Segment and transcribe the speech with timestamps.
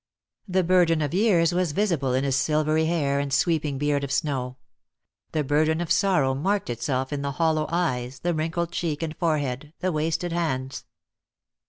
[0.47, 4.57] The burden of years was visible in his silvery hair and sweeping beard of snow;
[5.31, 9.73] the burden of sorrow marked itself in the hollow eyes, the wrinkled cheek and forehead,
[9.79, 10.85] the wasted hands.